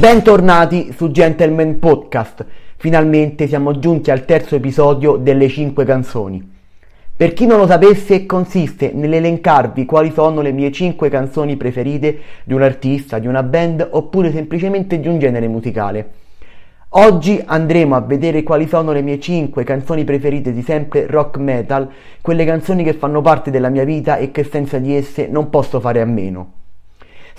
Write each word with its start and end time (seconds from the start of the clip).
Bentornati 0.00 0.94
su 0.96 1.10
Gentleman 1.10 1.78
Podcast. 1.78 2.46
Finalmente 2.78 3.46
siamo 3.46 3.78
giunti 3.78 4.10
al 4.10 4.24
terzo 4.24 4.54
episodio 4.54 5.16
delle 5.16 5.46
5 5.46 5.84
canzoni. 5.84 6.52
Per 7.14 7.34
chi 7.34 7.44
non 7.44 7.58
lo 7.58 7.66
sapesse, 7.66 8.24
consiste 8.24 8.92
nell'elencarvi 8.94 9.84
quali 9.84 10.10
sono 10.10 10.40
le 10.40 10.52
mie 10.52 10.72
5 10.72 11.10
canzoni 11.10 11.58
preferite 11.58 12.18
di 12.44 12.54
un 12.54 12.62
artista, 12.62 13.18
di 13.18 13.26
una 13.26 13.42
band 13.42 13.86
oppure 13.90 14.32
semplicemente 14.32 14.98
di 15.00 15.06
un 15.06 15.18
genere 15.18 15.48
musicale. 15.48 16.10
Oggi 16.92 17.38
andremo 17.44 17.94
a 17.94 18.00
vedere 18.00 18.42
quali 18.42 18.66
sono 18.66 18.92
le 18.92 19.02
mie 19.02 19.20
5 19.20 19.64
canzoni 19.64 20.04
preferite 20.04 20.54
di 20.54 20.62
sempre 20.62 21.06
rock 21.06 21.36
metal, 21.36 21.86
quelle 22.22 22.46
canzoni 22.46 22.84
che 22.84 22.94
fanno 22.94 23.20
parte 23.20 23.50
della 23.50 23.68
mia 23.68 23.84
vita 23.84 24.16
e 24.16 24.30
che 24.30 24.44
senza 24.44 24.78
di 24.78 24.96
esse 24.96 25.26
non 25.26 25.50
posso 25.50 25.78
fare 25.78 26.00
a 26.00 26.06
meno. 26.06 26.59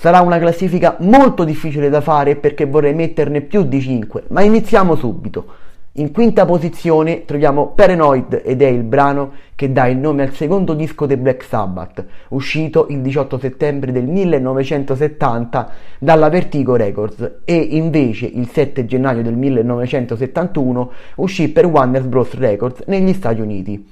Sarà 0.01 0.21
una 0.21 0.39
classifica 0.39 0.95
molto 1.01 1.43
difficile 1.43 1.87
da 1.87 2.01
fare 2.01 2.35
perché 2.35 2.65
vorrei 2.65 2.95
metterne 2.95 3.41
più 3.41 3.61
di 3.61 3.79
5, 3.79 4.23
ma 4.29 4.41
iniziamo 4.41 4.95
subito. 4.95 5.45
In 5.91 6.11
quinta 6.11 6.43
posizione 6.43 7.23
troviamo 7.25 7.67
Paranoid 7.67 8.41
ed 8.43 8.63
è 8.63 8.65
il 8.65 8.81
brano 8.81 9.33
che 9.53 9.71
dà 9.71 9.85
il 9.85 9.99
nome 9.99 10.23
al 10.23 10.33
secondo 10.33 10.73
disco 10.73 11.05
dei 11.05 11.17
Black 11.17 11.43
Sabbath, 11.43 12.03
uscito 12.29 12.87
il 12.89 13.01
18 13.01 13.37
settembre 13.37 13.91
del 13.91 14.07
1970 14.07 15.69
dalla 15.99 16.29
Vertigo 16.29 16.75
Records 16.75 17.41
e 17.45 17.55
invece 17.55 18.25
il 18.25 18.49
7 18.49 18.87
gennaio 18.87 19.21
del 19.21 19.35
1971 19.35 20.91
uscì 21.17 21.49
per 21.49 21.67
Warner 21.67 22.07
Bros. 22.07 22.33
Records 22.33 22.85
negli 22.87 23.13
Stati 23.13 23.39
Uniti. 23.39 23.87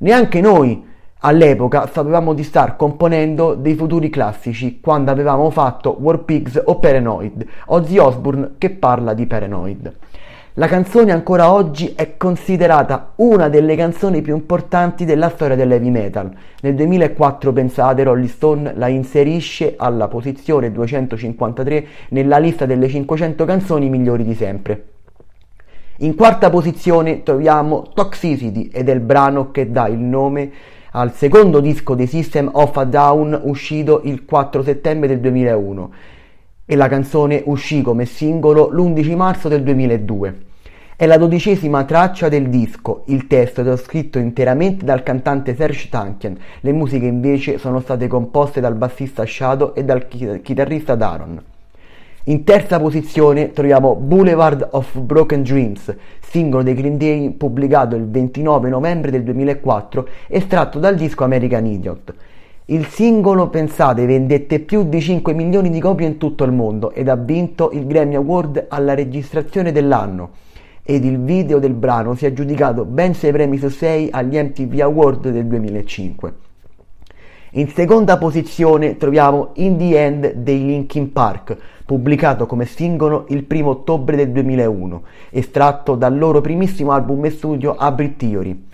Neanche 0.00 0.42
noi 0.42 0.94
All'epoca 1.26 1.88
sapevamo 1.92 2.34
di 2.34 2.44
star 2.44 2.76
componendo 2.76 3.54
dei 3.54 3.74
futuri 3.74 4.10
classici 4.10 4.78
quando 4.80 5.10
avevamo 5.10 5.50
fatto 5.50 5.96
War 5.98 6.20
Pigs 6.20 6.62
o 6.66 6.78
Paranoid, 6.78 7.44
Ozzy 7.66 7.98
Osbourne 7.98 8.52
che 8.58 8.70
parla 8.70 9.12
di 9.12 9.26
Paranoid. 9.26 9.92
La 10.52 10.68
canzone 10.68 11.10
ancora 11.10 11.52
oggi 11.52 11.94
è 11.96 12.16
considerata 12.16 13.14
una 13.16 13.48
delle 13.48 13.74
canzoni 13.74 14.22
più 14.22 14.36
importanti 14.36 15.04
della 15.04 15.28
storia 15.28 15.56
dell'heavy 15.56 15.90
metal. 15.90 16.30
Nel 16.60 16.76
2004, 16.76 17.52
pensate, 17.52 18.04
Rolling 18.04 18.28
Stone 18.28 18.74
la 18.76 18.86
inserisce 18.86 19.74
alla 19.76 20.06
posizione 20.06 20.70
253 20.70 21.86
nella 22.10 22.38
lista 22.38 22.66
delle 22.66 22.86
500 22.86 23.44
canzoni 23.44 23.88
migliori 23.88 24.22
di 24.22 24.34
sempre. 24.34 24.84
In 26.00 26.14
quarta 26.14 26.50
posizione 26.50 27.24
troviamo 27.24 27.88
Toxicity 27.94 28.68
ed 28.72 28.88
è 28.90 28.92
il 28.92 29.00
brano 29.00 29.50
che 29.50 29.72
dà 29.72 29.88
il 29.88 29.98
nome 29.98 30.50
al 30.96 31.12
secondo 31.12 31.60
disco 31.60 31.94
dei 31.94 32.06
System 32.06 32.48
of 32.54 32.74
a 32.78 32.84
Down 32.84 33.38
uscito 33.44 34.00
il 34.04 34.24
4 34.24 34.62
settembre 34.62 35.06
del 35.06 35.20
2001 35.20 35.92
e 36.64 36.74
la 36.74 36.88
canzone 36.88 37.42
uscì 37.44 37.82
come 37.82 38.06
singolo 38.06 38.70
l'11 38.70 39.14
marzo 39.14 39.48
del 39.48 39.62
2002. 39.62 40.44
È 40.96 41.04
la 41.04 41.18
dodicesima 41.18 41.84
traccia 41.84 42.30
del 42.30 42.48
disco, 42.48 43.02
il 43.08 43.26
testo 43.26 43.60
è 43.60 43.76
scritto 43.76 44.18
interamente 44.18 44.86
dal 44.86 45.02
cantante 45.02 45.54
Serge 45.54 45.90
Tankian, 45.90 46.38
le 46.60 46.72
musiche 46.72 47.04
invece 47.04 47.58
sono 47.58 47.80
state 47.80 48.06
composte 48.06 48.62
dal 48.62 48.74
bassista 48.74 49.26
Shadow 49.26 49.72
e 49.74 49.84
dal 49.84 50.06
chitarrista 50.08 50.94
Daron. 50.94 51.42
In 52.28 52.42
terza 52.42 52.80
posizione 52.80 53.52
troviamo 53.52 53.94
Boulevard 53.94 54.66
of 54.72 54.98
Broken 54.98 55.44
Dreams, 55.44 55.94
singolo 56.20 56.64
dei 56.64 56.74
Green 56.74 56.98
Day 56.98 57.30
pubblicato 57.30 57.94
il 57.94 58.08
29 58.08 58.68
novembre 58.68 59.12
del 59.12 59.22
2004, 59.22 60.08
estratto 60.26 60.80
dal 60.80 60.96
disco 60.96 61.22
American 61.22 61.66
Idiot. 61.66 62.14
Il 62.64 62.86
singolo, 62.86 63.48
pensate, 63.48 64.06
vendette 64.06 64.58
più 64.58 64.88
di 64.88 65.00
5 65.00 65.34
milioni 65.34 65.70
di 65.70 65.78
copie 65.78 66.08
in 66.08 66.18
tutto 66.18 66.42
il 66.42 66.50
mondo 66.50 66.90
ed 66.90 67.08
ha 67.08 67.14
vinto 67.14 67.70
il 67.70 67.86
Grammy 67.86 68.16
Award 68.16 68.66
alla 68.70 68.94
registrazione 68.94 69.70
dell'anno 69.70 70.30
ed 70.82 71.04
il 71.04 71.20
video 71.20 71.60
del 71.60 71.74
brano 71.74 72.16
si 72.16 72.24
è 72.24 72.28
aggiudicato 72.28 72.84
ben 72.84 73.14
6 73.14 73.30
premi 73.30 73.56
su 73.56 73.68
6 73.68 74.08
agli 74.10 74.36
MTV 74.36 74.80
Award 74.80 75.28
del 75.30 75.46
2005. 75.46 76.34
In 77.52 77.68
seconda 77.68 78.18
posizione 78.18 78.96
troviamo 78.96 79.50
In 79.54 79.78
the 79.78 79.96
End 79.96 80.32
dei 80.32 80.64
Linkin 80.66 81.12
Park, 81.12 81.56
pubblicato 81.86 82.44
come 82.44 82.66
singolo 82.66 83.26
il 83.28 83.46
1 83.48 83.68
ottobre 83.68 84.16
del 84.16 84.30
2001, 84.30 85.02
estratto 85.30 85.94
dal 85.94 86.18
loro 86.18 86.40
primissimo 86.40 86.90
album 86.90 87.24
e 87.24 87.30
studio 87.30 87.76
Hybrid 87.78 88.16
Theory. 88.16 88.64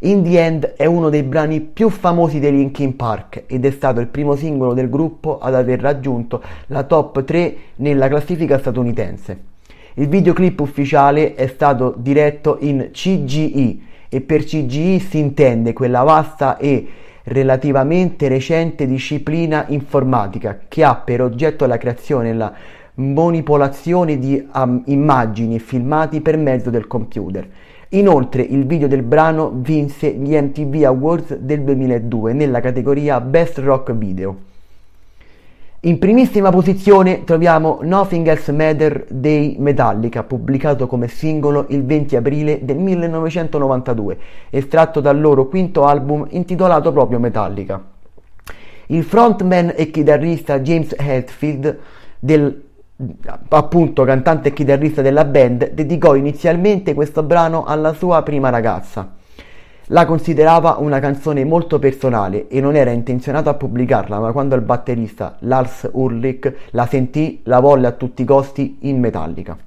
In 0.00 0.22
the 0.22 0.38
End 0.38 0.64
è 0.76 0.84
uno 0.84 1.08
dei 1.08 1.22
brani 1.22 1.62
più 1.62 1.88
famosi 1.88 2.40
dei 2.40 2.52
Linkin 2.52 2.94
Park 2.94 3.44
ed 3.46 3.64
è 3.64 3.70
stato 3.70 4.00
il 4.00 4.08
primo 4.08 4.36
singolo 4.36 4.74
del 4.74 4.90
gruppo 4.90 5.38
ad 5.38 5.54
aver 5.54 5.80
raggiunto 5.80 6.42
la 6.66 6.82
top 6.82 7.24
3 7.24 7.56
nella 7.76 8.08
classifica 8.08 8.58
statunitense. 8.58 9.44
Il 9.94 10.08
videoclip 10.08 10.60
ufficiale 10.60 11.34
è 11.34 11.46
stato 11.46 11.94
diretto 11.96 12.58
in 12.60 12.90
CGI 12.92 13.82
e 14.10 14.20
per 14.20 14.44
CGI 14.44 15.00
si 15.00 15.18
intende 15.18 15.72
quella 15.72 16.02
vasta 16.02 16.58
e 16.58 16.86
relativamente 17.24 18.28
recente 18.28 18.86
disciplina 18.86 19.64
informatica 19.68 20.60
che 20.68 20.84
ha 20.84 20.94
per 20.96 21.22
oggetto 21.22 21.66
la 21.66 21.78
creazione 21.78 22.30
e 22.30 22.34
la 22.34 22.52
manipolazione 22.94 24.18
di 24.18 24.46
um, 24.52 24.82
immagini 24.86 25.56
e 25.56 25.58
filmati 25.58 26.20
per 26.20 26.36
mezzo 26.36 26.70
del 26.70 26.86
computer. 26.86 27.48
Inoltre 27.90 28.42
il 28.42 28.66
video 28.66 28.86
del 28.86 29.02
brano 29.02 29.50
vinse 29.52 30.12
gli 30.12 30.36
MTV 30.36 30.84
Awards 30.84 31.36
del 31.36 31.62
2002 31.62 32.32
nella 32.32 32.60
categoria 32.60 33.20
Best 33.20 33.58
Rock 33.58 33.92
Video. 33.94 34.49
In 35.84 35.98
primissima 35.98 36.50
posizione 36.50 37.24
troviamo 37.24 37.78
Nothing 37.80 38.26
Else 38.26 38.52
Matter 38.52 39.06
dei 39.08 39.56
Metallica, 39.58 40.24
pubblicato 40.24 40.86
come 40.86 41.08
singolo 41.08 41.64
il 41.70 41.86
20 41.86 42.16
aprile 42.16 42.58
del 42.62 42.76
1992, 42.76 44.18
estratto 44.50 45.00
dal 45.00 45.18
loro 45.18 45.48
quinto 45.48 45.86
album 45.86 46.26
intitolato 46.32 46.92
proprio 46.92 47.18
Metallica. 47.18 47.82
Il 48.88 49.04
frontman 49.04 49.72
e 49.74 49.90
chitarrista 49.90 50.60
James 50.60 50.94
Hetfield, 50.98 51.78
del, 52.18 52.62
appunto 53.48 54.04
cantante 54.04 54.50
e 54.50 54.52
chitarrista 54.52 55.00
della 55.00 55.24
band, 55.24 55.70
dedicò 55.70 56.14
inizialmente 56.14 56.92
questo 56.92 57.22
brano 57.22 57.64
alla 57.64 57.94
sua 57.94 58.22
prima 58.22 58.50
ragazza. 58.50 59.14
La 59.92 60.06
considerava 60.06 60.76
una 60.78 61.00
canzone 61.00 61.44
molto 61.44 61.80
personale 61.80 62.46
e 62.46 62.60
non 62.60 62.76
era 62.76 62.92
intenzionato 62.92 63.48
a 63.48 63.54
pubblicarla, 63.54 64.20
ma 64.20 64.30
quando 64.30 64.54
il 64.54 64.60
batterista 64.60 65.34
Lars 65.40 65.88
Ulrich 65.90 66.54
la 66.70 66.86
sentì, 66.86 67.40
la 67.44 67.58
volle 67.58 67.88
a 67.88 67.92
tutti 67.92 68.22
i 68.22 68.24
costi 68.24 68.78
in 68.82 69.00
metallica. 69.00 69.58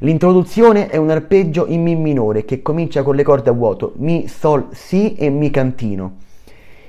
L'introduzione 0.00 0.88
è 0.88 0.98
un 0.98 1.08
arpeggio 1.08 1.64
in 1.66 1.82
Mi 1.82 1.96
minore 1.96 2.44
che 2.44 2.60
comincia 2.60 3.02
con 3.02 3.14
le 3.14 3.22
corde 3.22 3.48
a 3.48 3.54
vuoto 3.54 3.94
Mi, 3.96 4.28
Sol, 4.28 4.66
Si 4.72 5.14
e 5.14 5.30
Mi 5.30 5.48
cantino. 5.48 6.16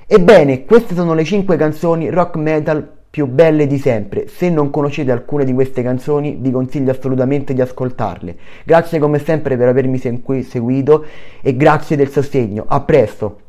Ebbene, 0.06 0.66
queste 0.66 0.96
sono 0.96 1.14
le 1.14 1.24
5 1.24 1.56
canzoni 1.56 2.10
rock 2.10 2.36
metal 2.36 2.99
più 3.10 3.26
belle 3.26 3.66
di 3.66 3.78
sempre. 3.78 4.28
Se 4.28 4.50
non 4.50 4.70
conoscete 4.70 5.12
alcune 5.12 5.46
di 5.46 5.54
queste 5.54 5.82
canzoni, 5.82 6.38
vi 6.40 6.52
consiglio 6.52 6.92
assolutamente 6.92 7.54
di 7.54 7.62
ascoltarle. 7.62 8.38
Grazie 8.64 9.00
come 9.00 9.20
sempre 9.20 9.58
per 9.58 9.68
avermi 9.68 9.98
seguito 9.98 11.06
e 11.42 11.56
grazie 11.56 11.96
del 11.96 12.10
sostegno. 12.10 12.66
A 12.68 12.82
presto! 12.82 13.49